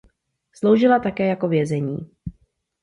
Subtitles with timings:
[0.53, 2.09] Sloužila také jako vězení.